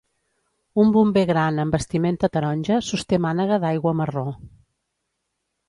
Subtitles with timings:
[0.83, 4.27] Un bomber gran amb vestimenta taronja sosté mànega d'aigua marró.